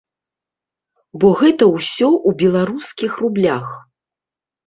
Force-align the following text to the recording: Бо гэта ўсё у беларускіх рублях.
Бо 1.23 1.27
гэта 1.41 1.67
ўсё 1.75 2.09
у 2.31 2.33
беларускіх 2.41 3.11
рублях. 3.25 3.67